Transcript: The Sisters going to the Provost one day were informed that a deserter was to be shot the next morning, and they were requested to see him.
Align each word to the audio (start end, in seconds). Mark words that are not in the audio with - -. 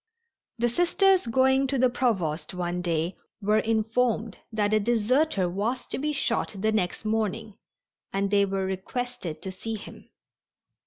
The 0.57 0.67
Sisters 0.67 1.27
going 1.27 1.67
to 1.67 1.77
the 1.77 1.87
Provost 1.91 2.55
one 2.55 2.81
day 2.81 3.15
were 3.39 3.59
informed 3.59 4.39
that 4.51 4.73
a 4.73 4.79
deserter 4.79 5.47
was 5.47 5.85
to 5.85 5.99
be 5.99 6.11
shot 6.11 6.55
the 6.59 6.71
next 6.71 7.05
morning, 7.05 7.53
and 8.11 8.31
they 8.31 8.45
were 8.45 8.65
requested 8.65 9.43
to 9.43 9.51
see 9.51 9.75
him. 9.75 10.09